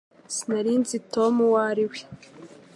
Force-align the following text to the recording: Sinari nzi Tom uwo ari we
Sinari 0.35 0.73
nzi 0.81 0.97
Tom 1.13 1.33
uwo 1.47 1.57
ari 1.69 1.83
we 1.89 1.99